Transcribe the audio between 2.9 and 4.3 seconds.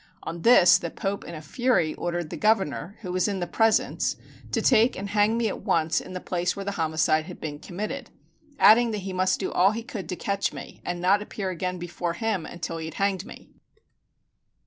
who was in the presence,